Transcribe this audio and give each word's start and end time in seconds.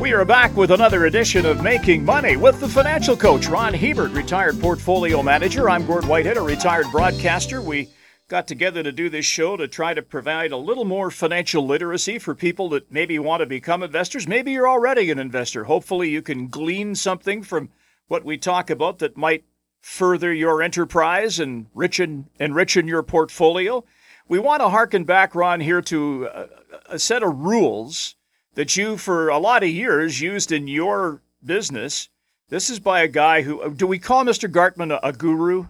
We 0.00 0.14
are 0.14 0.24
back 0.24 0.56
with 0.56 0.70
another 0.70 1.04
edition 1.04 1.44
of 1.44 1.62
Making 1.62 2.06
Money 2.06 2.38
with 2.38 2.58
the 2.58 2.68
financial 2.70 3.14
coach, 3.14 3.48
Ron 3.48 3.74
Hebert, 3.74 4.12
retired 4.12 4.58
portfolio 4.58 5.22
manager. 5.22 5.68
I'm 5.68 5.84
Gord 5.84 6.06
Whitehead, 6.06 6.38
a 6.38 6.40
retired 6.40 6.86
broadcaster. 6.90 7.60
We 7.60 7.90
got 8.26 8.48
together 8.48 8.82
to 8.82 8.92
do 8.92 9.10
this 9.10 9.26
show 9.26 9.58
to 9.58 9.68
try 9.68 9.92
to 9.92 10.00
provide 10.00 10.52
a 10.52 10.56
little 10.56 10.86
more 10.86 11.10
financial 11.10 11.66
literacy 11.66 12.18
for 12.18 12.34
people 12.34 12.70
that 12.70 12.90
maybe 12.90 13.18
want 13.18 13.40
to 13.40 13.46
become 13.46 13.82
investors. 13.82 14.26
Maybe 14.26 14.52
you're 14.52 14.66
already 14.66 15.10
an 15.10 15.18
investor. 15.18 15.64
Hopefully, 15.64 16.08
you 16.08 16.22
can 16.22 16.48
glean 16.48 16.94
something 16.94 17.42
from 17.42 17.68
what 18.08 18.24
we 18.24 18.38
talk 18.38 18.70
about 18.70 19.00
that 19.00 19.18
might 19.18 19.44
further 19.82 20.32
your 20.32 20.62
enterprise 20.62 21.38
and 21.38 21.70
enrichen, 21.74 22.24
enrichen 22.40 22.88
your 22.88 23.02
portfolio. 23.02 23.84
We 24.26 24.38
want 24.38 24.62
to 24.62 24.70
harken 24.70 25.04
back, 25.04 25.34
Ron, 25.34 25.60
here 25.60 25.82
to 25.82 26.26
a, 26.32 26.48
a 26.94 26.98
set 26.98 27.22
of 27.22 27.38
rules 27.38 28.14
that 28.54 28.76
you, 28.76 28.96
for 28.96 29.28
a 29.28 29.38
lot 29.38 29.62
of 29.62 29.68
years, 29.68 30.20
used 30.20 30.52
in 30.52 30.68
your 30.68 31.22
business. 31.44 32.08
This 32.48 32.68
is 32.68 32.80
by 32.80 33.02
a 33.02 33.08
guy 33.08 33.42
who, 33.42 33.60
uh, 33.60 33.68
do 33.68 33.86
we 33.86 33.98
call 33.98 34.24
Mr. 34.24 34.50
Gartman 34.50 34.92
a, 34.92 35.08
a 35.08 35.12
guru? 35.12 35.66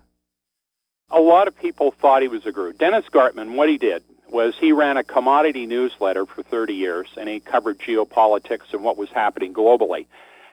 A 1.11 1.21
lot 1.21 1.49
of 1.49 1.59
people 1.59 1.91
thought 1.91 2.23
he 2.23 2.29
was 2.29 2.47
a 2.47 2.53
guru. 2.53 2.73
Dennis 2.73 3.05
Gartman, 3.13 3.55
what 3.55 3.69
he 3.69 3.79
did 3.79 4.03
was 4.31 4.55
he 4.59 4.73
ran 4.73 4.97
a 4.97 5.05
commodity 5.05 5.67
newsletter 5.67 6.25
for 6.25 6.43
30 6.43 6.75
years, 6.75 7.09
and 7.17 7.29
he 7.29 7.41
covered 7.41 7.79
geopolitics 7.81 8.73
and 8.73 8.85
what 8.85 8.97
was 8.97 9.11
happening 9.11 9.53
globally. 9.53 10.07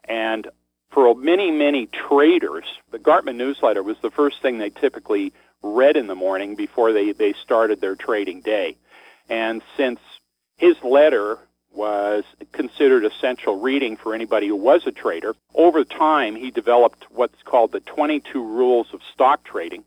And 0.06 0.48
for 0.92 1.14
many, 1.14 1.52
many 1.52 1.86
traders, 1.86 2.66
the 2.92 3.00
Gartman 3.00 3.36
newsletter 3.36 3.84
was 3.84 3.98
the 4.02 4.10
first 4.10 4.42
thing 4.42 4.58
they 4.58 4.72
typically 4.72 5.32
read 5.62 5.96
in 5.96 6.08
the 6.08 6.16
morning 6.16 6.56
before 6.56 6.92
they, 6.92 7.12
they 7.12 7.34
started 7.34 7.80
their 7.80 7.96
trading 7.96 8.42
day. 8.42 8.78
And 9.30 9.62
since 9.76 10.00
his 10.58 10.76
letter 10.84 11.38
was 11.78 12.24
considered 12.52 13.06
essential 13.06 13.60
reading 13.60 13.96
for 13.96 14.16
anybody 14.16 14.48
who 14.48 14.56
was 14.56 14.82
a 14.88 14.92
trader. 14.92 15.36
Over 15.54 15.84
time, 15.86 16.36
he 16.36 16.50
developed 16.50 17.06
what's 17.12 17.42
called 17.44 17.72
the 17.72 17.80
22 17.80 18.44
Rules 18.44 18.88
of 18.94 19.02
Stock 19.14 19.44
Trading. 19.44 19.84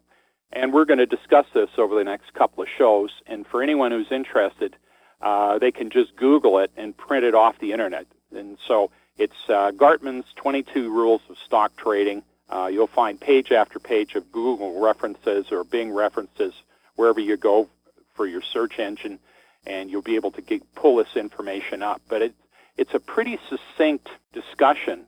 And 0.53 0.73
we're 0.73 0.85
going 0.85 0.99
to 0.99 1.07
discuss 1.07 1.47
this 1.53 1.71
over 1.77 1.97
the 1.97 2.05
next 2.05 2.33
couple 2.33 2.63
of 2.63 2.69
shows. 2.79 3.11
And 3.27 3.45
for 3.47 3.63
anyone 3.63 3.91
who's 3.91 4.11
interested, 4.11 4.77
uh, 5.21 5.59
they 5.59 5.73
can 5.73 5.91
just 5.91 6.15
Google 6.17 6.61
it 6.61 6.71
and 6.77 6.97
print 6.97 7.25
it 7.25 7.35
off 7.35 7.59
the 7.59 7.73
internet. 7.73 8.07
And 8.35 8.57
so 8.67 8.91
it's 9.19 9.49
uh, 9.49 9.73
Gartman's 9.73 10.33
22 10.37 10.91
Rules 10.93 11.23
of 11.29 11.37
Stock 11.45 11.77
Trading. 11.77 12.23
Uh, 12.49 12.69
you'll 12.73 12.87
find 12.87 13.21
page 13.21 13.51
after 13.53 13.81
page 13.81 14.15
of 14.15 14.31
Google 14.31 14.81
references 14.81 15.47
or 15.51 15.65
Bing 15.65 15.93
references 15.93 16.55
wherever 16.95 17.21
you 17.21 17.37
go 17.37 17.69
for 18.15 18.27
your 18.27 18.43
search 18.43 18.79
engine 18.79 19.19
and 19.67 19.91
you'll 19.91 20.03
be 20.03 20.17
able 20.17 20.31
to 20.33 20.43
get, 20.43 20.75
pull 20.75 20.97
this 20.97 21.17
information 21.17 21.83
up. 21.83 22.01
But 22.09 22.23
it, 22.23 22.35
it's 22.77 22.95
a 22.95 23.01
pretty 23.01 23.39
succinct 23.49 24.09
discussion 24.33 25.07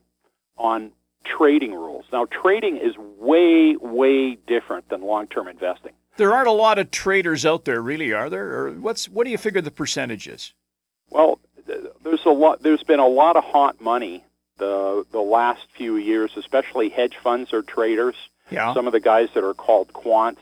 on 0.57 0.93
trading 1.25 1.73
rules. 1.73 2.05
Now, 2.13 2.27
trading 2.27 2.77
is 2.77 2.97
way, 2.99 3.77
way 3.77 4.37
different 4.47 4.89
than 4.89 5.03
long-term 5.03 5.49
investing. 5.49 5.93
There 6.17 6.35
aren't 6.35 6.49
a 6.49 6.53
lot 6.53 6.79
of 6.79 6.91
traders 6.91 7.47
out 7.47 7.65
there, 7.65 7.81
really, 7.81 8.13
are 8.13 8.29
there? 8.29 8.47
Or 8.53 8.73
what's 8.73 9.09
what 9.09 9.25
do 9.25 9.31
you 9.31 9.39
figure 9.39 9.63
the 9.63 9.71
percentage 9.71 10.29
is? 10.29 10.53
Well, 11.09 11.39
there's 11.67 12.25
a 12.27 12.31
lot. 12.31 12.63
There's 12.63 12.83
been 12.83 13.01
a 13.01 13.07
lot 13.07 13.37
of 13.37 13.45
hot 13.45 13.81
money 13.81 14.25
the 14.59 15.07
the 15.11 15.23
last 15.23 15.63
few 15.75 15.97
years, 15.97 16.33
especially 16.37 16.91
hedge 16.91 17.17
funds 17.23 17.53
or 17.55 17.63
traders. 17.63 18.17
Yeah. 18.51 18.75
Some 18.75 18.87
of 18.87 18.93
the 18.93 19.01
guys 19.01 19.31
that 19.35 19.43
are 19.43 19.55
called 19.55 19.93
quants 19.95 20.37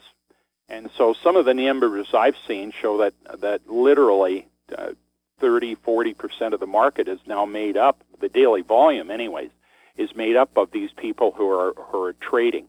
and 0.71 0.89
so 0.97 1.15
some 1.23 1.37
of 1.37 1.45
the 1.45 1.53
numbers 1.55 2.09
I've 2.15 2.37
seen 2.47 2.73
show 2.81 2.99
that 2.99 3.15
that 3.41 3.69
literally 3.69 4.47
uh, 4.77 4.93
30, 5.41 5.75
40 5.75 6.15
percent 6.15 6.55
of 6.55 6.61
the 6.61 6.67
market 6.67 7.09
is 7.09 7.19
now 7.27 7.45
made 7.45 7.77
up. 7.77 8.03
The 8.21 8.29
daily 8.29 8.63
volume, 8.63 9.11
anyways, 9.11 9.51
is 9.97 10.15
made 10.15 10.37
up 10.37 10.57
of 10.57 10.71
these 10.71 10.91
people 10.93 11.33
who 11.33 11.51
are 11.51 11.75
who 11.75 12.03
are 12.03 12.13
trading. 12.15 12.69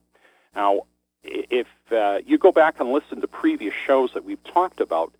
Now, 0.55 0.81
if 1.23 1.67
uh, 1.91 2.19
you 2.25 2.37
go 2.37 2.51
back 2.51 2.79
and 2.79 2.91
listen 2.91 3.21
to 3.21 3.27
previous 3.27 3.73
shows 3.85 4.11
that 4.15 4.25
we've 4.25 4.43
talked 4.43 4.81
about, 4.81 5.13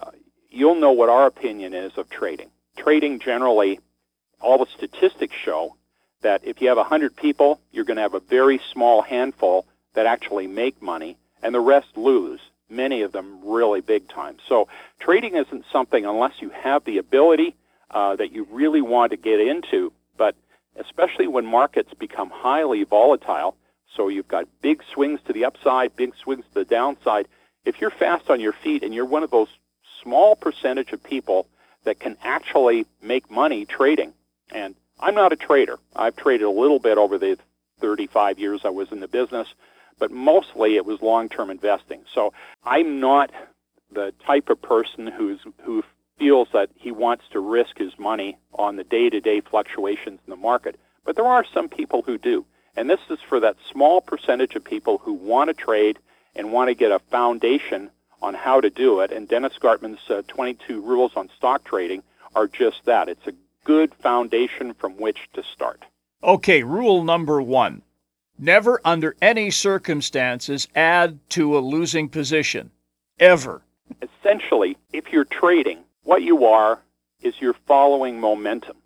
uh, 0.00 0.10
you'll 0.50 0.74
know 0.74 0.92
what 0.92 1.08
our 1.08 1.26
opinion 1.26 1.74
is 1.74 1.96
of 1.96 2.10
trading. 2.10 2.50
Trading 2.76 3.20
generally, 3.20 3.78
all 4.40 4.58
the 4.58 4.66
statistics 4.76 5.34
show 5.44 5.76
that 6.22 6.44
if 6.44 6.60
you 6.60 6.68
have 6.68 6.76
100 6.76 7.14
people, 7.14 7.60
you're 7.70 7.84
going 7.84 7.96
to 7.96 8.02
have 8.02 8.14
a 8.14 8.20
very 8.20 8.60
small 8.72 9.02
handful 9.02 9.66
that 9.94 10.06
actually 10.06 10.46
make 10.46 10.82
money 10.82 11.16
and 11.42 11.54
the 11.54 11.60
rest 11.60 11.96
lose, 11.96 12.40
many 12.68 13.02
of 13.02 13.12
them 13.12 13.40
really 13.44 13.80
big 13.80 14.08
time. 14.08 14.36
So 14.48 14.68
trading 14.98 15.36
isn't 15.36 15.64
something, 15.72 16.04
unless 16.04 16.40
you 16.40 16.50
have 16.50 16.84
the 16.84 16.98
ability 16.98 17.54
uh, 17.90 18.16
that 18.16 18.32
you 18.32 18.46
really 18.50 18.82
want 18.82 19.10
to 19.12 19.16
get 19.16 19.40
into, 19.40 19.92
but 20.16 20.34
especially 20.76 21.26
when 21.26 21.46
markets 21.46 21.92
become 21.94 22.30
highly 22.30 22.84
volatile, 22.84 23.56
so 23.94 24.08
you've 24.08 24.28
got 24.28 24.46
big 24.60 24.82
swings 24.92 25.20
to 25.26 25.32
the 25.32 25.44
upside, 25.44 25.96
big 25.96 26.14
swings 26.16 26.44
to 26.48 26.54
the 26.54 26.64
downside. 26.64 27.28
If 27.64 27.80
you're 27.80 27.90
fast 27.90 28.28
on 28.28 28.40
your 28.40 28.52
feet 28.52 28.82
and 28.82 28.92
you're 28.92 29.06
one 29.06 29.22
of 29.22 29.30
those 29.30 29.48
small 30.02 30.36
percentage 30.36 30.92
of 30.92 31.02
people 31.02 31.46
that 31.84 31.98
can 31.98 32.16
actually 32.22 32.86
make 33.00 33.30
money 33.30 33.64
trading, 33.64 34.12
and 34.50 34.74
I'm 35.00 35.14
not 35.14 35.32
a 35.32 35.36
trader. 35.36 35.78
I've 35.94 36.16
traded 36.16 36.46
a 36.46 36.50
little 36.50 36.78
bit 36.78 36.98
over 36.98 37.18
the 37.18 37.38
35 37.80 38.38
years 38.38 38.62
I 38.64 38.70
was 38.70 38.92
in 38.92 39.00
the 39.00 39.08
business 39.08 39.48
but 39.98 40.10
mostly 40.10 40.76
it 40.76 40.84
was 40.84 41.00
long-term 41.02 41.50
investing. 41.50 42.02
So 42.14 42.32
I'm 42.64 43.00
not 43.00 43.30
the 43.90 44.12
type 44.24 44.48
of 44.48 44.60
person 44.60 45.06
who's 45.06 45.40
who 45.62 45.82
feels 46.18 46.48
that 46.52 46.70
he 46.74 46.90
wants 46.90 47.24
to 47.30 47.40
risk 47.40 47.78
his 47.78 47.98
money 47.98 48.38
on 48.54 48.76
the 48.76 48.84
day-to-day 48.84 49.42
fluctuations 49.42 50.18
in 50.26 50.30
the 50.30 50.36
market. 50.36 50.78
But 51.04 51.14
there 51.14 51.26
are 51.26 51.44
some 51.52 51.68
people 51.68 52.02
who 52.02 52.18
do. 52.18 52.46
And 52.74 52.88
this 52.90 53.00
is 53.10 53.18
for 53.28 53.40
that 53.40 53.56
small 53.70 54.00
percentage 54.00 54.54
of 54.54 54.64
people 54.64 54.98
who 54.98 55.12
want 55.12 55.48
to 55.48 55.54
trade 55.54 55.98
and 56.34 56.52
want 56.52 56.68
to 56.68 56.74
get 56.74 56.90
a 56.90 56.98
foundation 57.10 57.90
on 58.22 58.34
how 58.34 58.60
to 58.60 58.70
do 58.70 59.00
it. 59.00 59.12
And 59.12 59.28
Dennis 59.28 59.58
Gartman's 59.60 60.10
uh, 60.10 60.22
22 60.28 60.80
rules 60.80 61.12
on 61.16 61.30
stock 61.36 61.64
trading 61.64 62.02
are 62.34 62.46
just 62.46 62.84
that. 62.84 63.08
It's 63.08 63.26
a 63.26 63.32
good 63.64 63.94
foundation 63.94 64.74
from 64.74 64.92
which 64.98 65.18
to 65.34 65.42
start. 65.42 65.84
Okay, 66.22 66.62
rule 66.62 67.04
number 67.04 67.40
one 67.40 67.82
Never, 68.38 68.80
under 68.84 69.16
any 69.22 69.50
circumstances, 69.50 70.68
add 70.74 71.18
to 71.30 71.56
a 71.56 71.60
losing 71.60 72.08
position. 72.08 72.70
Ever. 73.18 73.62
Essentially, 74.02 74.76
if 74.92 75.12
you're 75.12 75.24
trading, 75.24 75.78
what 76.02 76.22
you 76.22 76.44
are 76.44 76.80
is 77.22 77.34
you're 77.40 77.56
following 77.66 78.20
momentum. 78.20 78.76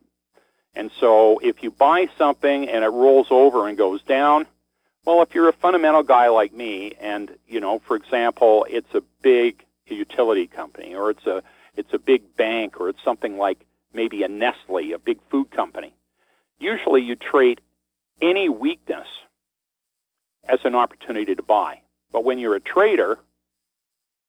And 0.75 0.91
so 1.01 1.39
if 1.41 1.63
you 1.63 1.71
buy 1.71 2.09
something 2.17 2.69
and 2.69 2.85
it 2.85 2.89
rolls 2.89 3.27
over 3.31 3.67
and 3.67 3.77
goes 3.77 4.03
down, 4.03 4.47
well, 5.05 5.23
if 5.23 5.35
you're 5.35 5.49
a 5.49 5.53
fundamental 5.53 6.03
guy 6.03 6.29
like 6.29 6.53
me, 6.53 6.93
and 7.01 7.31
you 7.49 7.59
know, 7.59 7.81
for 7.81 7.97
example, 7.97 8.67
it's 8.71 8.95
a 8.95 9.03
big 9.23 9.65
utility 9.87 10.47
company, 10.47 10.95
or 10.95 11.11
it's 11.11 11.27
a 11.27 11.43
it's 11.77 11.93
a 11.93 11.99
big 11.99 12.37
bank, 12.37 12.81
or 12.81 12.89
it's 12.89 13.03
something 13.03 13.39
like 13.39 13.59
maybe 13.93 14.23
a 14.23 14.29
Nestle, 14.29 14.93
a 14.93 14.99
big 14.99 15.19
food 15.31 15.51
company. 15.51 15.93
Usually, 16.59 17.03
you 17.03 17.17
trade 17.17 17.61
any 18.21 18.49
weakness 18.49 19.07
as 20.49 20.61
an 20.65 20.75
opportunity 20.75 21.35
to 21.35 21.43
buy. 21.43 21.81
But 22.13 22.25
when 22.25 22.39
you're 22.39 22.57
a 22.57 22.61
trader, 22.61 23.19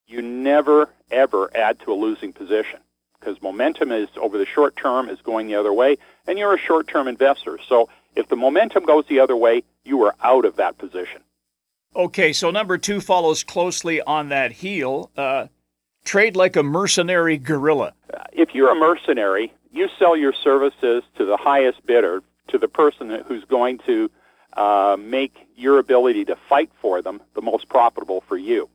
you 0.07 0.21
never 0.21 0.89
ever 1.09 1.55
add 1.55 1.79
to 1.81 1.91
a 1.91 1.95
losing 1.95 2.33
position 2.33 2.79
because 3.19 3.41
momentum 3.41 3.91
is 3.91 4.09
over 4.19 4.37
the 4.37 4.45
short 4.45 4.75
term 4.75 5.09
is 5.09 5.19
going 5.21 5.47
the 5.47 5.55
other 5.55 5.73
way, 5.73 5.97
and 6.27 6.37
you're 6.37 6.53
a 6.53 6.59
short 6.59 6.87
term 6.87 7.07
investor. 7.07 7.59
So 7.67 7.89
if 8.15 8.27
the 8.27 8.35
momentum 8.35 8.85
goes 8.85 9.05
the 9.07 9.19
other 9.19 9.35
way, 9.35 9.63
you 9.83 10.03
are 10.03 10.15
out 10.23 10.45
of 10.45 10.57
that 10.57 10.77
position. 10.77 11.21
Okay, 11.95 12.33
so 12.33 12.51
number 12.51 12.77
two 12.77 13.01
follows 13.01 13.43
closely 13.43 14.01
on 14.01 14.29
that 14.29 14.51
heel. 14.51 15.11
Uh, 15.17 15.47
trade 16.05 16.35
like 16.35 16.55
a 16.55 16.63
mercenary 16.63 17.37
guerrilla. 17.37 17.93
Uh, 18.13 18.23
if 18.31 18.55
you're 18.55 18.71
a 18.71 18.75
mercenary, 18.75 19.53
you 19.71 19.89
sell 19.99 20.15
your 20.15 20.33
services 20.33 21.03
to 21.17 21.25
the 21.25 21.37
highest 21.37 21.85
bidder, 21.85 22.23
to 22.47 22.57
the 22.57 22.67
person 22.67 23.23
who's 23.27 23.43
going 23.45 23.79
to 23.85 24.09
uh, 24.53 24.97
make 24.99 25.35
your 25.55 25.79
ability 25.79 26.25
to 26.25 26.35
fight 26.49 26.71
for 26.81 27.01
them 27.01 27.21
the 27.33 27.41
most 27.41 27.69
profitable 27.69 28.21
for 28.27 28.37
you. 28.37 28.69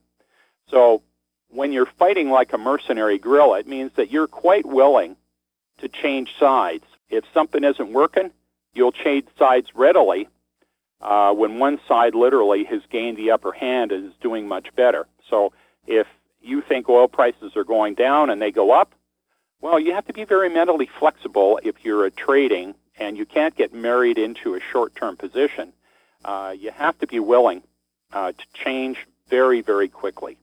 So 0.69 1.01
when 1.49 1.71
you're 1.71 1.85
fighting 1.85 2.29
like 2.29 2.53
a 2.53 2.57
mercenary 2.57 3.17
guerrilla, 3.17 3.59
it 3.59 3.67
means 3.67 3.91
that 3.95 4.11
you're 4.11 4.27
quite 4.27 4.65
willing 4.65 5.15
to 5.79 5.87
change 5.87 6.35
sides. 6.39 6.83
If 7.09 7.23
something 7.33 7.63
isn't 7.63 7.93
working, 7.93 8.31
you'll 8.73 8.91
change 8.91 9.27
sides 9.37 9.69
readily 9.75 10.27
uh, 11.01 11.33
when 11.33 11.59
one 11.59 11.79
side 11.87 12.15
literally 12.15 12.63
has 12.65 12.81
gained 12.89 13.17
the 13.17 13.31
upper 13.31 13.51
hand 13.51 13.91
and 13.91 14.07
is 14.07 14.13
doing 14.21 14.47
much 14.47 14.75
better. 14.75 15.07
So 15.29 15.53
if 15.85 16.07
you 16.41 16.61
think 16.61 16.89
oil 16.89 17.07
prices 17.07 17.55
are 17.55 17.63
going 17.63 17.93
down 17.93 18.29
and 18.29 18.41
they 18.41 18.51
go 18.51 18.71
up, 18.71 18.93
well, 19.61 19.79
you 19.79 19.93
have 19.93 20.05
to 20.07 20.13
be 20.13 20.23
very 20.23 20.49
mentally 20.49 20.89
flexible 20.99 21.59
if 21.63 21.83
you're 21.83 22.05
a 22.05 22.11
trading 22.11 22.75
and 22.97 23.17
you 23.17 23.25
can't 23.25 23.55
get 23.55 23.73
married 23.73 24.17
into 24.17 24.55
a 24.55 24.59
short-term 24.59 25.17
position. 25.17 25.73
Uh, 26.25 26.53
you 26.57 26.71
have 26.71 26.97
to 26.99 27.07
be 27.07 27.19
willing 27.19 27.61
uh, 28.11 28.31
to 28.31 28.43
change 28.53 28.97
very, 29.29 29.61
very 29.61 29.87
quickly. 29.87 30.37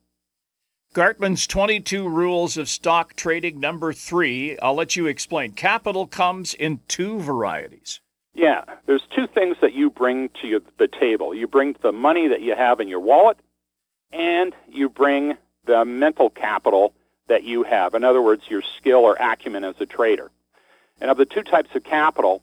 Gartman's 0.94 1.48
22 1.48 2.08
Rules 2.08 2.56
of 2.56 2.68
Stock 2.68 3.14
Trading, 3.16 3.58
number 3.58 3.92
three. 3.92 4.56
I'll 4.60 4.74
let 4.74 4.94
you 4.94 5.06
explain. 5.06 5.52
Capital 5.52 6.06
comes 6.06 6.54
in 6.54 6.80
two 6.86 7.18
varieties. 7.18 8.00
Yeah, 8.32 8.62
there's 8.86 9.02
two 9.14 9.26
things 9.26 9.56
that 9.60 9.72
you 9.72 9.90
bring 9.90 10.30
to 10.42 10.62
the 10.78 10.86
table. 10.86 11.34
You 11.34 11.48
bring 11.48 11.74
the 11.82 11.90
money 11.90 12.28
that 12.28 12.42
you 12.42 12.54
have 12.54 12.78
in 12.78 12.86
your 12.86 13.00
wallet, 13.00 13.38
and 14.12 14.54
you 14.68 14.88
bring 14.88 15.36
the 15.64 15.84
mental 15.84 16.30
capital 16.30 16.94
that 17.26 17.42
you 17.42 17.64
have. 17.64 17.94
In 17.94 18.04
other 18.04 18.22
words, 18.22 18.44
your 18.48 18.62
skill 18.62 19.00
or 19.00 19.16
acumen 19.18 19.64
as 19.64 19.74
a 19.80 19.86
trader. 19.86 20.30
And 21.00 21.10
of 21.10 21.16
the 21.16 21.26
two 21.26 21.42
types 21.42 21.74
of 21.74 21.82
capital, 21.82 22.40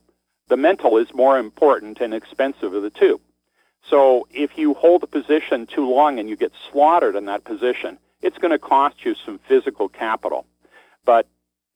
the 0.51 0.57
mental 0.57 0.97
is 0.97 1.07
more 1.13 1.39
important 1.39 2.01
and 2.01 2.13
expensive 2.13 2.73
of 2.73 2.83
the 2.83 2.89
two. 2.89 3.21
So 3.89 4.27
if 4.31 4.57
you 4.57 4.73
hold 4.73 5.01
a 5.01 5.07
position 5.07 5.65
too 5.65 5.89
long 5.89 6.19
and 6.19 6.27
you 6.27 6.35
get 6.35 6.51
slaughtered 6.69 7.15
in 7.15 7.23
that 7.27 7.45
position, 7.45 7.97
it's 8.21 8.37
going 8.37 8.51
to 8.51 8.59
cost 8.59 9.05
you 9.05 9.15
some 9.25 9.39
physical 9.47 9.87
capital. 9.87 10.45
But 11.05 11.25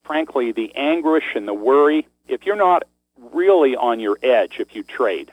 frankly, 0.04 0.52
the 0.52 0.76
anguish 0.76 1.24
and 1.36 1.48
the 1.48 1.54
worry, 1.54 2.06
if 2.28 2.46
you're 2.46 2.58
not 2.58 2.84
really 3.32 3.78
on 3.78 4.02
your 4.02 4.20
edge 4.22 4.58
if 4.60 4.76
you 4.76 4.84
trade, 4.84 5.32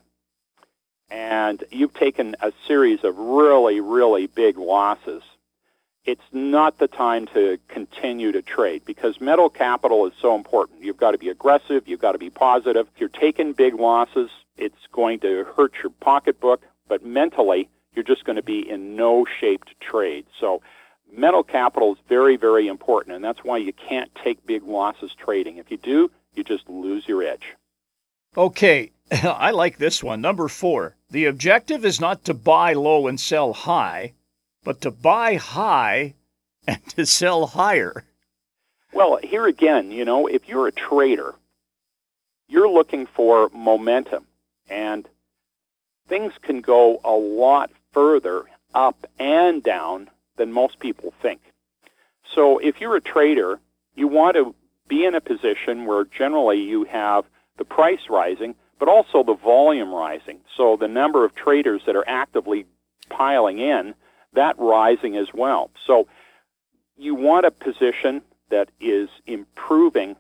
and 1.11 1.65
you've 1.73 1.95
taken 1.95 2.37
a 2.41 2.53
series 2.69 3.03
of 3.03 3.19
really, 3.19 3.81
really 3.81 4.29
big 4.29 4.57
losses, 4.57 5.25
it's 6.05 6.23
not 6.33 6.79
the 6.79 6.89
time 6.89 7.27
to 7.29 7.59
continue 7.69 8.33
to 8.33 8.43
trade 8.43 8.83
because 8.85 9.21
mental 9.21 9.49
capital 9.49 10.07
is 10.07 10.13
so 10.21 10.35
important. 10.35 10.83
You've 10.83 10.97
got 10.97 11.13
to 11.13 11.19
be 11.19 11.29
aggressive, 11.29 11.87
you've 11.87 12.01
got 12.01 12.13
to 12.13 12.19
be 12.19 12.31
positive. 12.31 12.89
If 12.95 13.01
you're 13.01 13.09
taking 13.09 13.53
big 13.53 13.75
losses, 13.75 14.31
it's 14.57 14.87
going 14.91 15.21
to 15.21 15.45
hurt 15.57 15.73
your 15.83 15.91
pocketbook, 16.01 16.63
but 16.89 17.05
mentally, 17.05 17.69
you're 17.95 18.05
just 18.05 18.25
going 18.25 18.37
to 18.37 18.43
be 18.43 18.69
in 18.69 18.97
no 18.97 19.25
shape 19.41 19.65
to 19.67 19.75
trade. 19.81 20.27
So 20.41 20.63
mental 21.13 21.43
capital 21.43 21.93
is 21.93 21.99
very, 22.09 22.37
very 22.37 22.67
important, 22.67 23.15
and 23.15 23.25
that's 23.25 23.45
why 23.45 23.59
you 23.59 23.73
can't 23.73 24.11
take 24.15 24.45
big 24.47 24.63
losses 24.65 25.15
trading. 25.15 25.59
If 25.59 25.71
you 25.71 25.77
do, 25.77 26.11
you 26.35 26.43
just 26.43 26.69
lose 26.69 27.07
your 27.07 27.23
edge. 27.23 27.55
Okay, 28.37 28.93
I 29.11 29.51
like 29.51 29.79
this 29.79 30.03
one. 30.03 30.21
Number 30.21 30.49
four. 30.49 30.97
The 31.11 31.27
objective 31.27 31.85
is 31.85 32.01
not 32.01 32.25
to 32.25 32.35
buy 32.35 32.73
low 32.73 33.07
and 33.07 33.21
sell 33.21 33.53
high, 33.53 34.15
but 34.65 34.81
to 34.83 34.91
buy 34.91 35.37
high 35.37 36.15
and 36.67 36.85
to 36.91 37.07
sell 37.07 37.47
higher. 37.47 38.05
Well, 38.93 39.19
here 39.23 39.47
again, 39.47 39.91
you 39.91 40.05
know, 40.05 40.27
if 40.27 40.49
you're 40.49 40.67
a 40.67 40.73
trader, 40.73 41.35
you're 42.49 42.69
looking 42.69 43.07
for 43.07 43.49
momentum, 43.55 44.27
and 44.69 45.09
things 46.09 46.35
can 46.43 46.61
go 46.61 47.01
a 47.03 47.13
lot 47.13 47.71
further 47.93 48.45
up 48.75 49.07
and 49.19 49.63
down 49.63 50.11
than 50.37 50.53
most 50.53 50.79
people 50.79 51.15
think. 51.23 51.41
So 52.35 52.59
if 52.59 52.81
you're 52.81 52.97
a 52.97 53.01
trader, 53.01 53.61
you 53.95 54.09
want 54.09 54.37
to 54.37 54.55
be 54.89 55.05
in 55.05 55.15
a 55.15 55.21
position 55.21 55.87
where 55.87 56.05
generally 56.05 56.61
you 56.61 56.85
have 56.85 57.25
the 57.57 57.65
price 57.65 58.09
rising, 58.11 58.55
but 58.79 58.89
also 58.89 59.23
the 59.23 59.35
volume 59.35 59.93
rising. 59.93 60.41
So 60.57 60.77
the 60.77 60.89
number 60.89 61.25
of 61.25 61.35
traders 61.35 61.83
that 61.87 61.97
are 61.97 62.07
actively 62.07 62.67
piling 63.09 63.59
in, 63.59 63.95
that 64.35 64.59
rising 64.59 65.17
as 65.17 65.29
well. 65.33 65.71
So 65.87 66.09
you 66.97 67.15
want 67.15 67.47
a 67.47 67.51
position 67.51 68.23
that 68.51 68.71
is 68.81 69.09
improving 69.27 70.17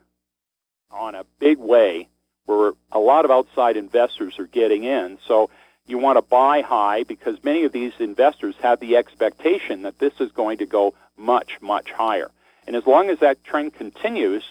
on 0.90 1.14
a 1.14 1.24
big 1.38 1.58
way 1.58 2.08
where 2.46 2.72
a 2.90 2.98
lot 2.98 3.24
of 3.24 3.30
outside 3.30 3.76
investors 3.76 4.38
are 4.38 4.46
getting 4.46 4.84
in. 4.84 5.18
So 5.26 5.50
you 5.86 5.98
want 5.98 6.16
to 6.16 6.22
buy 6.22 6.62
high 6.62 7.04
because 7.04 7.42
many 7.42 7.64
of 7.64 7.72
these 7.72 7.92
investors 7.98 8.54
have 8.62 8.80
the 8.80 8.96
expectation 8.96 9.82
that 9.82 9.98
this 9.98 10.12
is 10.20 10.32
going 10.32 10.58
to 10.58 10.66
go 10.66 10.94
much, 11.16 11.58
much 11.60 11.90
higher. 11.90 12.30
And 12.66 12.76
as 12.76 12.86
long 12.86 13.10
as 13.10 13.18
that 13.20 13.42
trend 13.44 13.74
continues, 13.74 14.44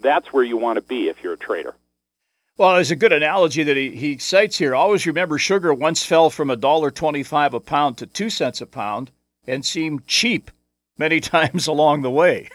that's 0.00 0.32
where 0.32 0.44
you 0.44 0.56
want 0.56 0.76
to 0.76 0.82
be 0.82 1.08
if 1.08 1.22
you're 1.22 1.34
a 1.34 1.38
trader. 1.38 1.74
Well, 2.58 2.74
there's 2.74 2.90
a 2.90 2.96
good 2.96 3.12
analogy 3.12 3.62
that 3.64 3.76
he, 3.76 3.90
he 3.90 4.16
cites 4.16 4.56
here. 4.56 4.74
Always 4.74 5.06
remember 5.06 5.36
sugar 5.36 5.74
once 5.74 6.02
fell 6.02 6.30
from 6.30 6.48
a 6.48 6.56
dollar 6.56 6.90
twenty-five 6.90 7.52
a 7.52 7.60
pound 7.60 7.98
to 7.98 8.06
two 8.06 8.30
cents 8.30 8.62
a 8.62 8.66
pound 8.66 9.10
and 9.46 9.64
seemed 9.64 10.06
cheap 10.06 10.50
many 10.96 11.20
times 11.36 11.66
along 11.66 12.00
the 12.00 12.10
way. 12.10 12.48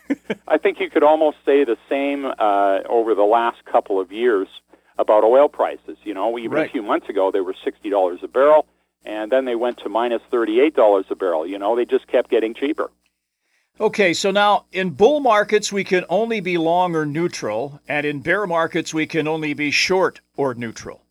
I 0.48 0.58
think 0.58 0.80
you 0.80 0.90
could 0.90 1.04
almost 1.04 1.38
say 1.46 1.64
the 1.64 1.78
same 1.88 2.26
uh, 2.26 2.80
over 2.90 3.14
the 3.14 3.24
last 3.24 3.64
couple 3.66 4.00
of 4.00 4.12
years 4.12 4.48
about 4.98 5.24
oil 5.24 5.48
prices. 5.48 5.98
You 6.04 6.16
know, 6.16 6.40
even 6.40 6.52
right. 6.52 6.68
a 6.68 6.72
few 6.72 6.82
months 6.82 7.08
ago 7.08 7.30
they 7.30 7.42
were 7.42 7.56
sixty 7.64 7.92
dollars 7.92 8.22
a 8.24 8.28
barrel, 8.28 8.66
and 9.06 9.32
then 9.32 9.46
they 9.46 9.56
went 9.56 9.78
to 9.80 9.90
minus 9.90 10.24
thirty-eight 10.32 10.76
dollars 10.76 11.06
a 11.12 11.16
barrel. 11.16 11.46
You 11.46 11.60
know, 11.60 11.76
they 11.76 11.86
just 11.86 12.08
kept 12.08 12.32
getting 12.32 12.56
cheaper. 12.56 12.90
Okay, 13.82 14.14
so 14.14 14.30
now 14.30 14.66
in 14.72 14.92
bull 14.92 15.22
markets 15.22 15.74
we 15.74 15.84
can 15.84 16.06
only 16.08 16.40
be 16.40 16.60
long 16.60 16.96
or 16.96 17.04
neutral, 17.04 17.82
and 17.88 18.06
in 18.06 18.20
bear 18.20 18.46
markets 18.46 18.94
we 18.94 19.08
can 19.08 19.28
only 19.28 19.56
be 19.56 19.72
short 19.72 20.22
or 20.38 20.54
neutral. 20.54 21.02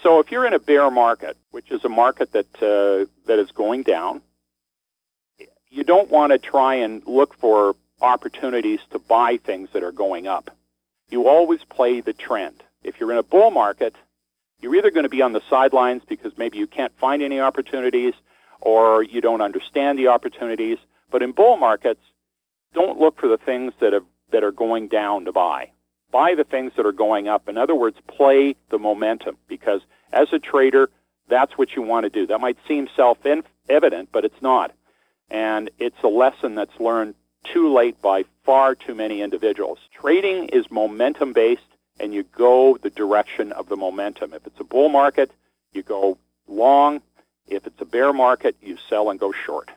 So 0.00 0.20
if 0.20 0.30
you're 0.30 0.46
in 0.46 0.54
a 0.54 0.60
bear 0.60 0.88
market, 0.88 1.36
which 1.50 1.72
is 1.72 1.84
a 1.84 1.88
market 1.88 2.30
that 2.30 2.46
uh, 2.62 3.10
that 3.26 3.40
is 3.40 3.50
going 3.50 3.82
down, 3.82 4.22
you 5.68 5.82
don't 5.82 6.10
want 6.10 6.30
to 6.30 6.38
try 6.38 6.76
and 6.76 7.04
look 7.08 7.34
for 7.34 7.74
opportunities 8.00 8.78
to 8.92 9.00
buy 9.00 9.38
things 9.38 9.70
that 9.72 9.82
are 9.82 9.90
going 9.90 10.28
up. 10.28 10.56
You 11.10 11.26
always 11.26 11.64
play 11.64 12.02
the 12.02 12.12
trend. 12.12 12.62
If 12.84 13.00
you're 13.00 13.10
in 13.10 13.18
a 13.18 13.24
bull 13.24 13.50
market, 13.50 13.96
you're 14.60 14.76
either 14.76 14.92
going 14.92 15.02
to 15.02 15.16
be 15.18 15.22
on 15.22 15.32
the 15.32 15.42
sidelines 15.50 16.02
because 16.08 16.38
maybe 16.38 16.58
you 16.58 16.68
can't 16.68 16.96
find 16.98 17.20
any 17.20 17.40
opportunities 17.40 18.14
or 18.60 19.02
you 19.02 19.20
don't 19.20 19.40
understand 19.40 19.98
the 19.98 20.06
opportunities. 20.06 20.78
But 21.10 21.22
in 21.22 21.32
bull 21.32 21.56
markets, 21.56 22.00
don't 22.74 22.98
look 22.98 23.18
for 23.18 23.28
the 23.28 23.38
things 23.38 23.72
that 23.80 23.92
have 23.92 24.04
that 24.32 24.42
are 24.42 24.52
going 24.52 24.88
down 24.88 25.26
to 25.26 25.32
buy. 25.32 25.70
Buy 26.10 26.34
the 26.34 26.44
things 26.44 26.72
that 26.76 26.86
are 26.86 26.92
going 26.92 27.28
up. 27.28 27.48
In 27.48 27.56
other 27.56 27.74
words, 27.74 27.98
play 28.06 28.56
the 28.70 28.78
momentum 28.78 29.36
because 29.46 29.82
as 30.12 30.32
a 30.32 30.38
trader, 30.38 30.90
that's 31.28 31.56
what 31.56 31.76
you 31.76 31.82
want 31.82 32.04
to 32.04 32.10
do. 32.10 32.26
That 32.26 32.40
might 32.40 32.58
seem 32.66 32.88
self-evident, 32.96 34.08
but 34.12 34.24
it's 34.24 34.42
not. 34.42 34.72
And 35.30 35.70
it's 35.78 36.02
a 36.02 36.08
lesson 36.08 36.54
that's 36.54 36.78
learned 36.80 37.14
too 37.44 37.72
late 37.72 38.00
by 38.02 38.24
far 38.44 38.74
too 38.74 38.94
many 38.94 39.22
individuals. 39.22 39.78
Trading 39.92 40.48
is 40.48 40.70
momentum 40.70 41.32
based 41.32 41.62
and 42.00 42.12
you 42.12 42.22
go 42.22 42.78
the 42.82 42.90
direction 42.90 43.52
of 43.52 43.68
the 43.68 43.76
momentum. 43.76 44.34
If 44.34 44.46
it's 44.46 44.60
a 44.60 44.64
bull 44.64 44.88
market, 44.88 45.30
you 45.72 45.82
go 45.82 46.18
long. 46.48 47.00
If 47.46 47.66
it's 47.66 47.80
a 47.80 47.84
bear 47.84 48.12
market, 48.12 48.56
you 48.60 48.76
sell 48.88 49.10
and 49.10 49.18
go 49.18 49.32
short. 49.32 49.70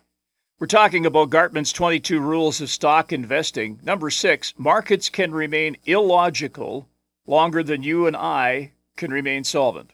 We're 0.57 0.67
talking 0.67 1.05
about 1.05 1.31
Gartman's 1.31 1.73
22 1.73 2.17
rules 2.21 2.61
of 2.61 2.69
stock 2.69 3.11
investing. 3.11 3.77
Number 3.83 4.09
six, 4.09 4.53
markets 4.57 5.09
can 5.09 5.33
remain 5.33 5.75
illogical 5.83 6.87
longer 7.27 7.61
than 7.61 7.83
you 7.83 8.07
and 8.07 8.15
I 8.15 8.71
can 8.95 9.11
remain 9.11 9.43
solvent. 9.43 9.91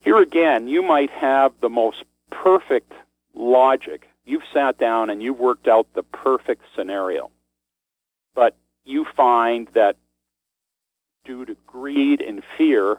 Here 0.00 0.16
again, 0.16 0.66
you 0.66 0.82
might 0.82 1.10
have 1.10 1.52
the 1.60 1.68
most 1.68 2.04
perfect 2.30 2.94
logic. 3.34 4.08
You've 4.24 4.44
sat 4.50 4.78
down 4.78 5.10
and 5.10 5.22
you've 5.22 5.38
worked 5.38 5.68
out 5.68 5.88
the 5.92 6.04
perfect 6.04 6.62
scenario. 6.74 7.30
But 8.34 8.56
you 8.86 9.04
find 9.14 9.68
that 9.74 9.96
due 11.26 11.44
to 11.44 11.54
greed 11.66 12.22
and 12.22 12.42
fear, 12.56 12.96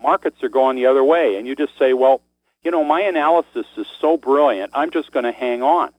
markets 0.00 0.44
are 0.44 0.48
going 0.48 0.76
the 0.76 0.86
other 0.86 1.02
way. 1.02 1.36
And 1.36 1.44
you 1.44 1.56
just 1.56 1.76
say, 1.76 1.92
well, 1.92 2.20
you 2.62 2.70
know, 2.70 2.84
my 2.84 3.02
analysis 3.02 3.66
is 3.76 3.86
so 4.00 4.16
brilliant, 4.16 4.72
I'm 4.74 4.90
just 4.90 5.12
going 5.12 5.24
to 5.24 5.32
hang 5.32 5.62
on. 5.62 5.92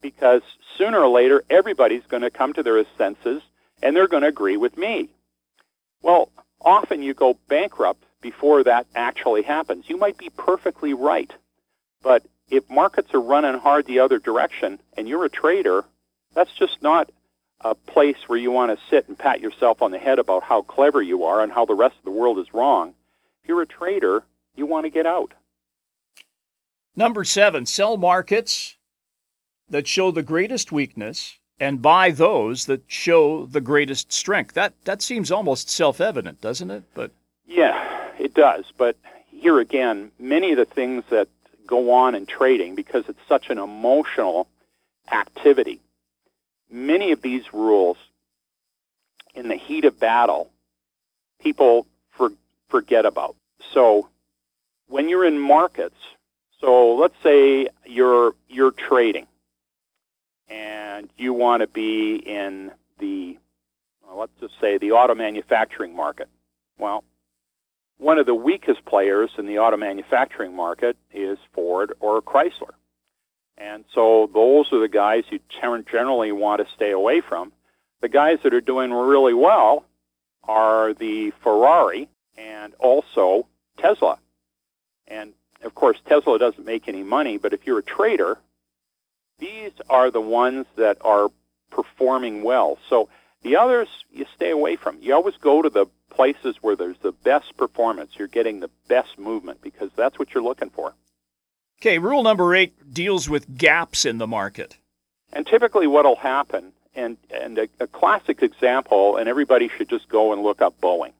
Because 0.00 0.42
sooner 0.76 1.00
or 1.00 1.08
later, 1.08 1.42
everybody's 1.48 2.04
going 2.06 2.22
to 2.22 2.30
come 2.30 2.52
to 2.52 2.62
their 2.62 2.84
senses 2.98 3.42
and 3.82 3.96
they're 3.96 4.08
going 4.08 4.22
to 4.22 4.28
agree 4.28 4.56
with 4.56 4.76
me. 4.76 5.08
Well, 6.02 6.30
often 6.60 7.02
you 7.02 7.14
go 7.14 7.38
bankrupt 7.48 8.04
before 8.20 8.64
that 8.64 8.86
actually 8.94 9.42
happens. 9.42 9.88
You 9.88 9.96
might 9.96 10.18
be 10.18 10.30
perfectly 10.30 10.94
right. 10.94 11.32
But 12.02 12.22
if 12.50 12.68
markets 12.68 13.14
are 13.14 13.20
running 13.20 13.58
hard 13.58 13.86
the 13.86 14.00
other 14.00 14.18
direction 14.18 14.78
and 14.96 15.08
you're 15.08 15.24
a 15.24 15.30
trader, 15.30 15.84
that's 16.34 16.52
just 16.52 16.82
not 16.82 17.10
a 17.60 17.74
place 17.74 18.16
where 18.26 18.38
you 18.38 18.50
want 18.50 18.78
to 18.78 18.84
sit 18.90 19.08
and 19.08 19.18
pat 19.18 19.40
yourself 19.40 19.80
on 19.80 19.90
the 19.90 19.98
head 19.98 20.18
about 20.18 20.42
how 20.42 20.62
clever 20.62 21.00
you 21.00 21.24
are 21.24 21.42
and 21.42 21.50
how 21.50 21.64
the 21.64 21.74
rest 21.74 21.96
of 21.96 22.04
the 22.04 22.10
world 22.10 22.38
is 22.38 22.52
wrong. 22.52 22.94
If 23.42 23.48
you're 23.48 23.62
a 23.62 23.66
trader, 23.66 24.22
you 24.54 24.66
want 24.66 24.84
to 24.84 24.90
get 24.90 25.06
out. 25.06 25.32
Number 26.96 27.24
seven, 27.24 27.66
sell 27.66 27.96
markets 27.96 28.76
that 29.68 29.86
show 29.86 30.10
the 30.10 30.22
greatest 30.22 30.70
weakness 30.72 31.38
and 31.58 31.82
buy 31.82 32.10
those 32.10 32.66
that 32.66 32.82
show 32.86 33.46
the 33.46 33.60
greatest 33.60 34.12
strength. 34.12 34.54
That 34.54 34.74
that 34.84 35.02
seems 35.02 35.30
almost 35.30 35.70
self-evident, 35.70 36.40
doesn't 36.40 36.70
it? 36.70 36.84
But 36.94 37.10
yeah, 37.46 38.10
it 38.18 38.34
does. 38.34 38.72
But 38.76 38.96
here 39.30 39.58
again, 39.58 40.10
many 40.18 40.52
of 40.52 40.58
the 40.58 40.64
things 40.64 41.04
that 41.10 41.28
go 41.66 41.92
on 41.92 42.14
in 42.14 42.26
trading 42.26 42.74
because 42.74 43.04
it's 43.08 43.26
such 43.28 43.50
an 43.50 43.58
emotional 43.58 44.48
activity 45.10 45.80
many 46.74 47.12
of 47.12 47.22
these 47.22 47.52
rules, 47.52 47.96
in 49.34 49.48
the 49.48 49.56
heat 49.56 49.84
of 49.84 49.98
battle, 49.98 50.50
people 51.40 51.86
for, 52.10 52.30
forget 52.68 53.06
about. 53.06 53.36
So 53.72 54.08
when 54.88 55.08
you're 55.08 55.24
in 55.24 55.38
markets, 55.38 55.96
so 56.64 56.94
let's 56.94 57.14
say 57.22 57.68
you're 57.84 58.34
you're 58.48 58.70
trading, 58.70 59.26
and 60.48 61.10
you 61.18 61.34
want 61.34 61.60
to 61.60 61.66
be 61.66 62.16
in 62.16 62.70
the, 62.98 63.38
well, 64.06 64.20
let's 64.20 64.32
just 64.40 64.58
say, 64.60 64.78
the 64.78 64.92
auto 64.92 65.14
manufacturing 65.14 65.94
market. 65.94 66.28
Well, 66.78 67.04
one 67.98 68.18
of 68.18 68.24
the 68.24 68.34
weakest 68.34 68.84
players 68.86 69.30
in 69.36 69.46
the 69.46 69.58
auto 69.58 69.76
manufacturing 69.76 70.56
market 70.56 70.96
is 71.12 71.38
Ford 71.52 71.92
or 72.00 72.22
Chrysler. 72.22 72.72
And 73.58 73.84
so 73.94 74.30
those 74.32 74.72
are 74.72 74.80
the 74.80 74.88
guys 74.88 75.24
you 75.30 75.40
generally 75.50 76.32
want 76.32 76.66
to 76.66 76.74
stay 76.74 76.92
away 76.92 77.20
from. 77.20 77.52
The 78.00 78.08
guys 78.08 78.38
that 78.42 78.54
are 78.54 78.60
doing 78.60 78.90
really 78.90 79.34
well 79.34 79.84
are 80.42 80.94
the 80.94 81.32
Ferrari 81.42 82.08
and 82.36 82.74
also 82.78 83.46
Tesla. 83.78 84.18
And 85.06 85.34
of 85.64 85.74
course, 85.74 85.98
Tesla 86.06 86.38
doesn't 86.38 86.64
make 86.64 86.88
any 86.88 87.02
money, 87.02 87.38
but 87.38 87.52
if 87.52 87.66
you're 87.66 87.78
a 87.78 87.82
trader, 87.82 88.38
these 89.38 89.72
are 89.90 90.10
the 90.10 90.20
ones 90.20 90.66
that 90.76 90.98
are 91.00 91.28
performing 91.70 92.42
well. 92.42 92.78
So 92.88 93.08
the 93.42 93.56
others 93.56 93.88
you 94.10 94.26
stay 94.34 94.50
away 94.50 94.76
from. 94.76 94.98
You 95.00 95.14
always 95.14 95.36
go 95.36 95.62
to 95.62 95.68
the 95.68 95.86
places 96.10 96.56
where 96.60 96.76
there's 96.76 96.98
the 96.98 97.12
best 97.12 97.56
performance. 97.56 98.12
You're 98.16 98.28
getting 98.28 98.60
the 98.60 98.70
best 98.88 99.18
movement 99.18 99.60
because 99.62 99.90
that's 99.96 100.18
what 100.18 100.32
you're 100.32 100.42
looking 100.42 100.70
for. 100.70 100.94
Okay, 101.80 101.98
rule 101.98 102.22
number 102.22 102.54
eight 102.54 102.92
deals 102.92 103.28
with 103.28 103.56
gaps 103.56 104.06
in 104.06 104.18
the 104.18 104.26
market. 104.26 104.78
And 105.32 105.46
typically, 105.46 105.86
what 105.86 106.04
will 106.04 106.16
happen, 106.16 106.72
and, 106.94 107.16
and 107.30 107.58
a, 107.58 107.68
a, 107.80 107.86
classic 107.88 108.42
example, 108.42 109.16
and 109.16 109.28
everybody 109.28 109.68
should 109.68 109.88
just 109.88 110.08
go 110.08 110.32
and 110.32 110.42
look 110.42 110.62
up 110.62 110.80
Boeing. 110.80 111.12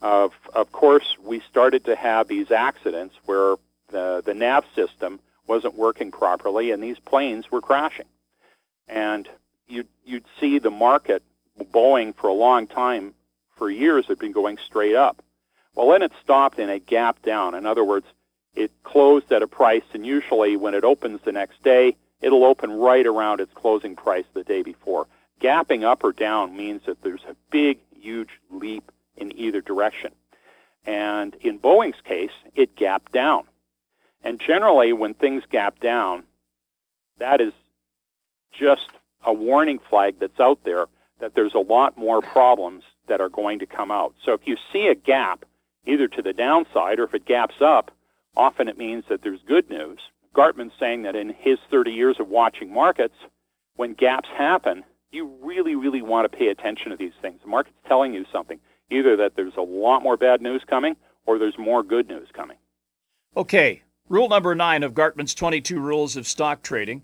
Of, 0.00 0.32
of 0.54 0.72
course, 0.72 1.16
we 1.22 1.40
started 1.40 1.84
to 1.86 1.96
have 1.96 2.28
these 2.28 2.50
accidents 2.50 3.14
where 3.24 3.56
the, 3.88 4.22
the 4.24 4.34
nav 4.34 4.64
system 4.74 5.20
wasn't 5.46 5.74
working 5.74 6.10
properly 6.10 6.70
and 6.70 6.82
these 6.82 6.98
planes 6.98 7.50
were 7.50 7.60
crashing. 7.60 8.06
And 8.88 9.28
you'd, 9.68 9.88
you'd 10.04 10.24
see 10.38 10.58
the 10.58 10.70
market, 10.70 11.22
Boeing, 11.58 12.14
for 12.14 12.28
a 12.28 12.34
long 12.34 12.66
time, 12.66 13.14
for 13.56 13.70
years, 13.70 14.06
had 14.06 14.18
been 14.18 14.32
going 14.32 14.58
straight 14.66 14.94
up. 14.94 15.22
Well, 15.74 15.90
then 15.90 16.02
it 16.02 16.12
stopped 16.22 16.58
and 16.58 16.70
it 16.70 16.86
gapped 16.86 17.22
down. 17.22 17.54
In 17.54 17.66
other 17.66 17.84
words, 17.84 18.06
it 18.54 18.70
closed 18.84 19.30
at 19.32 19.42
a 19.42 19.46
price, 19.46 19.84
and 19.92 20.04
usually 20.06 20.56
when 20.56 20.74
it 20.74 20.84
opens 20.84 21.20
the 21.22 21.32
next 21.32 21.62
day, 21.62 21.96
it'll 22.22 22.44
open 22.44 22.72
right 22.72 23.06
around 23.06 23.40
its 23.40 23.52
closing 23.54 23.94
price 23.94 24.24
the 24.32 24.44
day 24.44 24.62
before. 24.62 25.06
Gapping 25.40 25.84
up 25.84 26.02
or 26.02 26.12
down 26.12 26.56
means 26.56 26.82
that 26.86 27.02
there's 27.02 27.24
a 27.28 27.36
big, 27.50 27.78
huge 28.00 28.30
leap 28.50 28.90
in 29.16 29.36
either 29.36 29.60
direction. 29.60 30.12
And 30.84 31.34
in 31.40 31.58
Boeing's 31.58 32.00
case, 32.04 32.30
it 32.54 32.76
gapped 32.76 33.12
down. 33.12 33.44
And 34.22 34.40
generally, 34.40 34.92
when 34.92 35.14
things 35.14 35.42
gap 35.50 35.80
down, 35.80 36.24
that 37.18 37.40
is 37.40 37.52
just 38.52 38.90
a 39.24 39.32
warning 39.32 39.78
flag 39.90 40.16
that's 40.18 40.40
out 40.40 40.60
there 40.64 40.86
that 41.20 41.34
there's 41.34 41.54
a 41.54 41.58
lot 41.58 41.96
more 41.96 42.20
problems 42.20 42.84
that 43.08 43.20
are 43.20 43.28
going 43.28 43.58
to 43.58 43.66
come 43.66 43.90
out. 43.90 44.14
So 44.24 44.32
if 44.32 44.40
you 44.44 44.56
see 44.72 44.88
a 44.88 44.94
gap, 44.94 45.44
either 45.86 46.08
to 46.08 46.22
the 46.22 46.32
downside 46.32 46.98
or 46.98 47.04
if 47.04 47.14
it 47.14 47.24
gaps 47.24 47.56
up, 47.60 47.90
often 48.36 48.68
it 48.68 48.78
means 48.78 49.04
that 49.08 49.22
there's 49.22 49.40
good 49.46 49.70
news. 49.70 49.98
Gartman's 50.34 50.72
saying 50.78 51.02
that 51.02 51.16
in 51.16 51.30
his 51.30 51.58
30 51.70 51.92
years 51.92 52.20
of 52.20 52.28
watching 52.28 52.72
markets, 52.72 53.14
when 53.76 53.94
gaps 53.94 54.28
happen, 54.36 54.84
you 55.10 55.32
really, 55.42 55.74
really 55.74 56.02
want 56.02 56.30
to 56.30 56.36
pay 56.36 56.48
attention 56.48 56.90
to 56.90 56.96
these 56.96 57.12
things. 57.22 57.40
The 57.42 57.48
market's 57.48 57.78
telling 57.86 58.12
you 58.12 58.26
something, 58.30 58.58
either 58.90 59.16
that 59.16 59.36
there's 59.36 59.56
a 59.56 59.62
lot 59.62 60.02
more 60.02 60.16
bad 60.16 60.40
news 60.40 60.62
coming 60.66 60.96
or 61.24 61.38
there's 61.38 61.58
more 61.58 61.82
good 61.82 62.08
news 62.08 62.28
coming. 62.32 62.56
Okay, 63.36 63.82
rule 64.08 64.28
number 64.28 64.54
nine 64.54 64.82
of 64.82 64.94
Gartman's 64.94 65.34
22 65.34 65.80
rules 65.80 66.16
of 66.16 66.26
stock 66.26 66.62
trading 66.62 67.02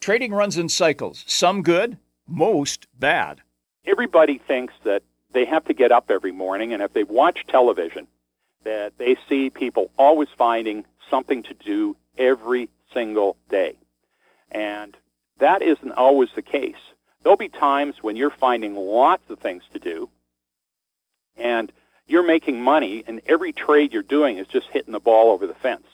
trading 0.00 0.32
runs 0.32 0.56
in 0.56 0.68
cycles, 0.68 1.24
some 1.26 1.62
good, 1.62 1.98
most 2.26 2.86
bad. 2.98 3.42
Everybody 3.86 4.38
thinks 4.38 4.74
that 4.84 5.02
they 5.32 5.44
have 5.44 5.64
to 5.66 5.74
get 5.74 5.92
up 5.92 6.10
every 6.10 6.32
morning, 6.32 6.72
and 6.72 6.82
if 6.82 6.92
they 6.92 7.04
watch 7.04 7.46
television, 7.46 8.08
that 8.64 8.96
they 8.98 9.16
see 9.28 9.50
people 9.50 9.90
always 9.96 10.28
finding 10.36 10.84
something 11.08 11.42
to 11.44 11.54
do 11.54 11.96
every 12.18 12.68
single 12.92 13.36
day. 13.48 13.76
And 14.50 14.96
that 15.38 15.62
isn't 15.62 15.92
always 15.92 16.30
the 16.34 16.42
case. 16.42 16.76
There'll 17.22 17.36
be 17.36 17.48
times 17.48 17.96
when 18.02 18.16
you're 18.16 18.30
finding 18.30 18.74
lots 18.74 19.28
of 19.30 19.38
things 19.38 19.62
to 19.72 19.78
do, 19.78 20.08
and 21.36 21.72
you're 22.06 22.26
making 22.26 22.60
money, 22.60 23.04
and 23.06 23.20
every 23.26 23.52
trade 23.52 23.92
you're 23.92 24.02
doing 24.02 24.38
is 24.38 24.46
just 24.48 24.66
hitting 24.68 24.92
the 24.92 25.00
ball 25.00 25.30
over 25.30 25.46
the 25.46 25.54
fence. 25.54 25.86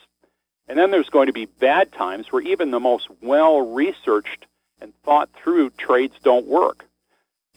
And 0.67 0.77
then 0.77 0.91
there's 0.91 1.09
going 1.09 1.27
to 1.27 1.33
be 1.33 1.45
bad 1.45 1.91
times 1.93 2.31
where 2.31 2.41
even 2.41 2.71
the 2.71 2.79
most 2.79 3.07
well 3.21 3.61
researched 3.61 4.45
and 4.81 4.93
thought 5.03 5.29
through 5.41 5.69
trades 5.71 6.15
don't 6.23 6.47
work. 6.47 6.85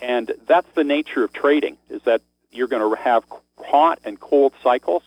And 0.01 0.33
that's 0.47 0.71
the 0.75 0.85
nature 0.85 1.25
of 1.25 1.33
trading, 1.33 1.77
is 1.89 2.03
that 2.03 2.23
you're 2.51 2.69
going 2.69 2.89
to 2.89 3.03
have 3.03 3.25
hot 3.59 3.99
and 4.05 4.19
cold 4.19 4.53
cycles. 4.63 5.03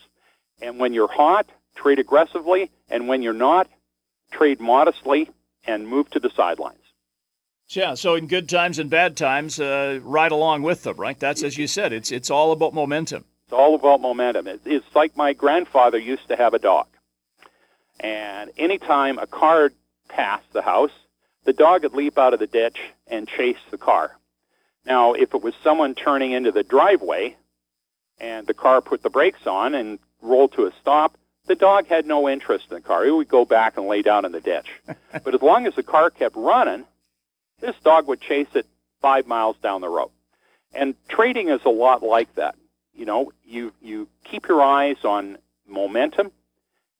And 0.60 0.78
when 0.78 0.92
you're 0.92 1.08
hot, 1.08 1.46
trade 1.74 1.98
aggressively. 1.98 2.70
And 2.88 3.08
when 3.08 3.22
you're 3.22 3.32
not, 3.32 3.68
trade 4.30 4.60
modestly 4.60 5.30
and 5.66 5.88
move 5.88 6.10
to 6.10 6.20
the 6.20 6.30
sidelines. 6.30 6.83
Yeah, 7.68 7.94
so 7.94 8.14
in 8.14 8.26
good 8.26 8.48
times 8.48 8.78
and 8.78 8.90
bad 8.90 9.16
times, 9.16 9.58
uh, 9.58 9.98
ride 10.02 10.32
along 10.32 10.62
with 10.62 10.82
them, 10.82 10.96
right? 10.96 11.18
That's 11.18 11.42
as 11.42 11.58
you 11.58 11.66
said. 11.66 11.92
It's 11.92 12.12
it's 12.12 12.30
all 12.30 12.52
about 12.52 12.74
momentum. 12.74 13.24
It's 13.46 13.52
all 13.52 13.74
about 13.74 14.00
momentum. 14.00 14.46
it's 14.46 14.94
like 14.94 15.16
my 15.16 15.32
grandfather 15.32 15.98
used 15.98 16.28
to 16.28 16.36
have 16.36 16.54
a 16.54 16.58
dog, 16.58 16.86
and 18.00 18.50
anytime 18.56 19.18
a 19.18 19.26
car 19.26 19.72
passed 20.08 20.52
the 20.52 20.62
house, 20.62 20.92
the 21.44 21.52
dog 21.52 21.82
would 21.82 21.94
leap 21.94 22.18
out 22.18 22.34
of 22.34 22.40
the 22.40 22.46
ditch 22.46 22.78
and 23.06 23.28
chase 23.28 23.58
the 23.70 23.78
car. 23.78 24.16
Now, 24.86 25.14
if 25.14 25.34
it 25.34 25.42
was 25.42 25.54
someone 25.62 25.94
turning 25.94 26.32
into 26.32 26.52
the 26.52 26.62
driveway 26.62 27.36
and 28.20 28.46
the 28.46 28.54
car 28.54 28.80
put 28.80 29.02
the 29.02 29.10
brakes 29.10 29.46
on 29.46 29.74
and 29.74 29.98
rolled 30.20 30.52
to 30.52 30.66
a 30.66 30.72
stop, 30.80 31.16
the 31.46 31.54
dog 31.54 31.86
had 31.86 32.06
no 32.06 32.28
interest 32.28 32.66
in 32.70 32.76
the 32.76 32.80
car. 32.80 33.04
He 33.04 33.10
would 33.10 33.28
go 33.28 33.44
back 33.44 33.76
and 33.76 33.86
lay 33.86 34.02
down 34.02 34.24
in 34.24 34.32
the 34.32 34.40
ditch. 34.40 34.68
but 35.24 35.34
as 35.34 35.42
long 35.42 35.66
as 35.66 35.74
the 35.74 35.82
car 35.82 36.10
kept 36.10 36.36
running, 36.36 36.84
this 37.64 37.76
dog 37.82 38.06
would 38.06 38.20
chase 38.20 38.48
it 38.54 38.66
five 39.00 39.26
miles 39.26 39.56
down 39.62 39.80
the 39.80 39.88
road. 39.88 40.10
And 40.74 40.94
trading 41.08 41.48
is 41.48 41.60
a 41.64 41.70
lot 41.70 42.02
like 42.02 42.34
that. 42.34 42.56
You 42.94 43.06
know, 43.06 43.32
you, 43.44 43.72
you 43.80 44.08
keep 44.24 44.48
your 44.48 44.62
eyes 44.62 44.98
on 45.04 45.38
momentum, 45.66 46.30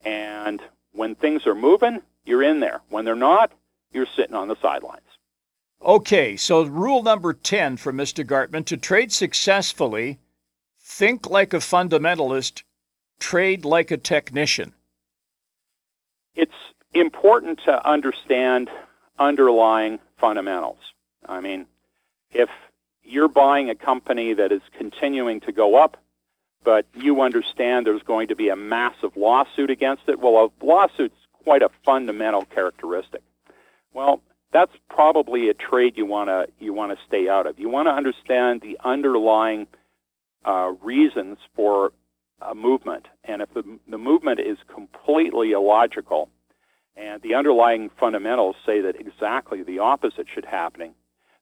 and 0.05 0.61
when 0.93 1.15
things 1.15 1.47
are 1.47 1.55
moving, 1.55 2.01
you're 2.25 2.43
in 2.43 2.61
there. 2.61 2.81
When 2.89 3.05
they're 3.05 3.15
not, 3.15 3.53
you're 3.93 4.07
sitting 4.17 4.35
on 4.35 4.49
the 4.49 4.57
sidelines. 4.61 5.03
Okay, 5.85 6.37
so 6.37 6.63
rule 6.63 7.03
number 7.03 7.35
10 7.35 7.77
for 7.77 7.93
Mr. 7.93 8.25
Gartman 8.25 8.65
to 8.67 8.77
trade 8.77 9.13
successfully, 9.13 10.19
think 10.81 11.29
like 11.29 11.53
a 11.53 11.59
fundamentalist, 11.59 12.63
trade 13.19 13.65
like 13.65 13.91
a 13.91 13.97
technician. 13.97 14.73
It's 16.35 16.53
important 16.95 17.61
to 17.67 17.87
understand 17.87 18.71
underlying 19.19 19.99
fundamentals. 20.25 20.79
I 21.27 21.41
mean, 21.41 21.67
if 22.33 22.49
you're 23.03 23.29
buying 23.29 23.69
a 23.69 23.75
company 23.75 24.33
that 24.33 24.53
is 24.53 24.63
continuing 24.79 25.41
to 25.41 25.53
go 25.53 25.75
up, 25.75 25.99
but 26.63 26.87
you 26.95 27.21
understand 27.21 27.87
there's 27.87 28.03
going 28.03 28.29
to 28.29 28.35
be 28.35 28.49
a 28.49 28.57
massive 28.57 29.19
lawsuit 29.19 29.69
against 29.69 30.05
it, 30.09 30.19
well, 30.19 30.37
a 30.47 30.65
lawsuit's 30.65 31.21
quite 31.45 31.61
a 31.61 31.69
fundamental 31.85 32.47
characteristic. 32.47 33.21
Well, 33.93 34.23
that's 34.51 34.73
probably 34.89 35.51
a 35.51 35.55
trade 35.55 35.99
you 35.99 36.07
want 36.07 36.29
to 36.31 36.49
you 36.59 36.73
want 36.73 36.99
to 36.99 37.05
stay 37.07 37.29
out 37.29 37.47
of. 37.47 37.59
You 37.59 37.69
want 37.69 37.87
to 37.89 37.93
understand 37.93 38.63
the 38.63 38.79
underlying 38.83 39.67
uh, 40.47 40.73
reasons 40.81 41.37
for 41.55 41.93
a 42.41 42.55
movement, 42.55 43.09
and 43.25 43.43
if 43.43 43.53
the, 43.53 43.63
the 43.87 43.99
movement 43.99 44.41
is 44.41 44.57
completely 44.73 45.53
illogical, 45.53 46.31
and 46.97 47.21
the 47.23 47.35
underlying 47.35 47.91
fundamentals 47.99 48.57
say 48.65 48.81
that 48.81 49.01
exactly 49.01 49.63
the 49.63 49.79
opposite 49.79 50.27
should 50.33 50.45
happening, 50.45 50.95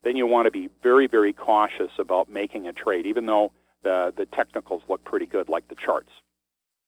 then 0.02 0.16
you 0.16 0.26
want 0.26 0.47
to 0.47 0.50
be 0.50 0.68
very 0.82 1.06
very 1.06 1.32
cautious 1.32 1.90
about 1.99 2.28
making 2.30 2.66
a 2.66 2.73
trade, 2.73 3.06
even 3.06 3.26
though 3.26 3.52
the 3.82 4.12
the 4.16 4.26
technicals 4.26 4.82
look 4.88 5.04
pretty 5.04 5.26
good, 5.26 5.49
like 5.49 5.68
the 5.68 5.76
charts. 5.76 6.11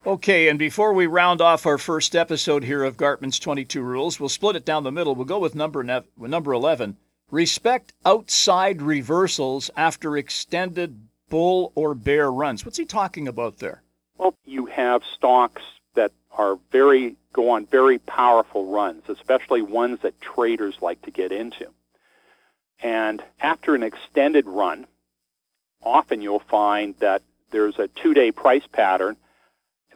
Okay, 0.06 0.48
and 0.48 0.58
before 0.58 0.92
we 0.92 1.06
round 1.06 1.40
off 1.40 1.64
our 1.64 1.78
first 1.78 2.14
episode 2.14 2.62
here 2.62 2.84
of 2.84 2.98
Gartman's 2.98 3.38
22 3.38 3.80
Rules, 3.80 4.20
we'll 4.20 4.28
split 4.28 4.54
it 4.54 4.66
down 4.66 4.84
the 4.84 4.92
middle. 4.92 5.14
We'll 5.14 5.24
go 5.24 5.38
with 5.38 5.54
number, 5.54 5.82
ne- 5.82 6.02
number 6.18 6.52
11. 6.52 6.98
Respect 7.30 7.94
outside 8.04 8.82
reversals 8.82 9.70
after 9.78 10.18
extended 10.18 11.08
bull 11.30 11.72
or 11.74 11.94
bear 11.94 12.30
runs. 12.30 12.66
What's 12.66 12.76
he 12.76 12.84
talking 12.84 13.26
about 13.26 13.60
there? 13.60 13.82
Well, 14.18 14.34
you 14.44 14.66
have 14.66 15.00
stocks 15.16 15.62
are 16.36 16.58
very 16.70 17.16
go 17.32 17.50
on 17.50 17.66
very 17.66 17.98
powerful 17.98 18.66
runs, 18.66 19.02
especially 19.08 19.62
ones 19.62 19.98
that 20.02 20.20
traders 20.20 20.76
like 20.80 21.02
to 21.02 21.10
get 21.10 21.32
into. 21.32 21.66
And 22.80 23.22
after 23.40 23.74
an 23.74 23.82
extended 23.82 24.46
run, 24.46 24.86
often 25.82 26.22
you'll 26.22 26.38
find 26.38 26.94
that 27.00 27.22
there's 27.50 27.78
a 27.78 27.88
two-day 27.88 28.32
price 28.32 28.66
pattern 28.72 29.16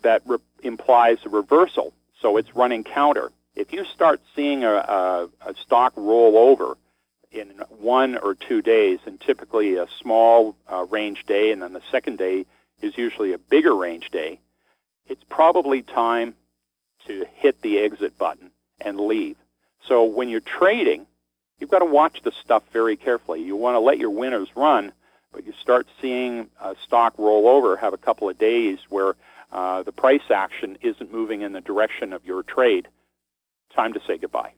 that 0.02 0.22
re- 0.26 0.38
implies 0.62 1.18
a 1.24 1.28
reversal. 1.28 1.92
So 2.20 2.36
it's 2.36 2.54
running 2.54 2.84
counter. 2.84 3.30
If 3.54 3.72
you 3.72 3.84
start 3.84 4.20
seeing 4.34 4.64
a, 4.64 4.74
a, 4.74 5.28
a 5.46 5.54
stock 5.64 5.92
roll 5.96 6.36
over 6.36 6.76
in 7.30 7.48
one 7.78 8.16
or 8.16 8.34
two 8.34 8.62
days, 8.62 9.00
and 9.06 9.20
typically 9.20 9.76
a 9.76 9.86
small 10.00 10.56
uh, 10.72 10.86
range 10.88 11.24
day, 11.26 11.52
and 11.52 11.60
then 11.62 11.72
the 11.72 11.82
second 11.90 12.18
day 12.18 12.46
is 12.80 12.96
usually 12.96 13.32
a 13.32 13.38
bigger 13.38 13.74
range 13.74 14.10
day, 14.10 14.40
it's 15.08 15.24
probably 15.28 15.82
time 15.82 16.34
to 17.06 17.26
hit 17.34 17.62
the 17.62 17.78
exit 17.78 18.16
button 18.18 18.50
and 18.80 19.00
leave. 19.00 19.36
So 19.86 20.04
when 20.04 20.28
you're 20.28 20.40
trading, 20.40 21.06
you've 21.58 21.70
got 21.70 21.78
to 21.80 21.84
watch 21.84 22.22
the 22.22 22.32
stuff 22.32 22.62
very 22.72 22.96
carefully. 22.96 23.42
You 23.42 23.56
want 23.56 23.74
to 23.74 23.80
let 23.80 23.98
your 23.98 24.10
winners 24.10 24.48
run, 24.54 24.92
but 25.32 25.46
you 25.46 25.52
start 25.60 25.86
seeing 26.00 26.48
a 26.60 26.74
stock 26.84 27.14
roll 27.18 27.48
over, 27.48 27.76
have 27.76 27.94
a 27.94 27.98
couple 27.98 28.28
of 28.28 28.38
days 28.38 28.78
where 28.88 29.16
uh, 29.52 29.82
the 29.82 29.92
price 29.92 30.30
action 30.30 30.76
isn't 30.82 31.12
moving 31.12 31.42
in 31.42 31.52
the 31.52 31.60
direction 31.60 32.12
of 32.12 32.24
your 32.24 32.42
trade. 32.42 32.88
Time 33.74 33.92
to 33.94 34.00
say 34.06 34.18
goodbye. 34.18 34.52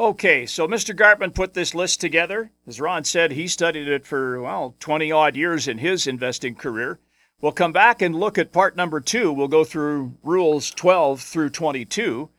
Okay, 0.00 0.46
so 0.46 0.66
Mr. 0.66 0.96
Gartman 0.96 1.34
put 1.34 1.52
this 1.52 1.74
list 1.74 2.00
together. 2.00 2.50
As 2.66 2.80
Ron 2.80 3.04
said, 3.04 3.32
he 3.32 3.46
studied 3.46 3.88
it 3.88 4.06
for, 4.06 4.40
well, 4.40 4.74
20 4.80 5.12
odd 5.12 5.36
years 5.36 5.68
in 5.68 5.78
his 5.78 6.06
investing 6.06 6.54
career. 6.54 6.98
We'll 7.42 7.50
come 7.50 7.72
back 7.72 8.00
and 8.00 8.14
look 8.14 8.38
at 8.38 8.52
part 8.52 8.76
number 8.76 9.00
two. 9.00 9.32
We'll 9.32 9.48
go 9.48 9.64
through 9.64 10.14
rules 10.22 10.70
12 10.70 11.20
through 11.20 11.50
22 11.50 12.30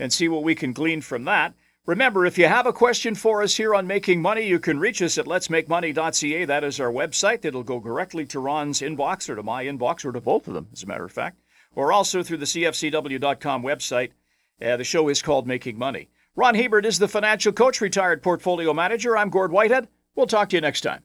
and 0.00 0.12
see 0.12 0.28
what 0.28 0.42
we 0.42 0.56
can 0.56 0.72
glean 0.72 1.00
from 1.00 1.24
that. 1.26 1.54
Remember, 1.86 2.26
if 2.26 2.36
you 2.36 2.48
have 2.48 2.66
a 2.66 2.72
question 2.72 3.14
for 3.14 3.40
us 3.40 3.56
here 3.56 3.72
on 3.72 3.86
Making 3.86 4.20
Money, 4.20 4.42
you 4.42 4.58
can 4.58 4.80
reach 4.80 5.00
us 5.00 5.16
at 5.16 5.26
letsmakemoney.ca. 5.26 6.44
That 6.44 6.64
is 6.64 6.80
our 6.80 6.92
website. 6.92 7.44
It'll 7.44 7.62
go 7.62 7.78
directly 7.78 8.26
to 8.26 8.40
Ron's 8.40 8.80
inbox 8.80 9.30
or 9.30 9.36
to 9.36 9.44
my 9.44 9.64
inbox 9.64 10.04
or 10.04 10.10
to 10.10 10.20
both 10.20 10.48
of 10.48 10.54
them, 10.54 10.66
as 10.72 10.82
a 10.82 10.86
matter 10.86 11.04
of 11.04 11.12
fact, 11.12 11.38
or 11.76 11.92
also 11.92 12.24
through 12.24 12.38
the 12.38 12.44
CFCW.com 12.44 13.62
website. 13.62 14.10
Uh, 14.60 14.76
the 14.76 14.84
show 14.84 15.08
is 15.08 15.22
called 15.22 15.46
Making 15.46 15.78
Money. 15.78 16.10
Ron 16.34 16.56
Hebert 16.56 16.84
is 16.84 16.98
the 16.98 17.08
financial 17.08 17.52
coach, 17.52 17.80
retired 17.80 18.24
portfolio 18.24 18.74
manager. 18.74 19.16
I'm 19.16 19.30
Gord 19.30 19.52
Whitehead. 19.52 19.86
We'll 20.16 20.26
talk 20.26 20.48
to 20.48 20.56
you 20.56 20.60
next 20.60 20.80
time. 20.80 21.04